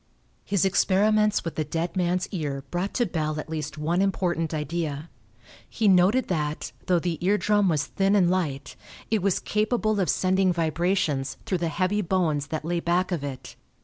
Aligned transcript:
His 0.43 0.65
experiments 0.65 1.45
with 1.45 1.53
the 1.53 1.63
dead 1.63 1.95
man's 1.95 2.27
ear 2.31 2.63
brought 2.71 2.95
to 2.95 3.05
Bell 3.05 3.39
at 3.39 3.51
least 3.51 3.77
one 3.77 4.01
important 4.01 4.51
idea. 4.51 5.11
He 5.69 5.87
noted 5.87 6.27
that, 6.27 6.71
though 6.87 6.97
the 6.97 7.19
ear 7.23 7.37
drum 7.37 7.69
was 7.69 7.85
thin 7.85 8.15
and 8.15 8.27
light, 8.27 8.75
it 9.11 9.21
was 9.21 9.37
capable 9.39 9.99
of 9.99 10.09
sending 10.09 10.51
vibrations 10.53 11.37
through 11.45 11.59
the 11.59 11.67
heavy 11.69 12.01
bones 12.01 12.47
that 12.47 12.65
lay 12.65 12.79
back 12.79 13.11
of 13.11 13.23
it. 13.23 13.55